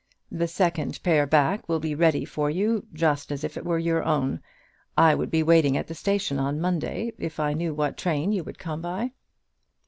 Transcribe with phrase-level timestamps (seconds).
[0.31, 4.03] The second pair back will be ready for you, just as if it were your
[4.03, 4.41] own.
[4.97, 8.43] I would be waiting at the station on Monday, if I knew what train you
[8.43, 9.11] would come by."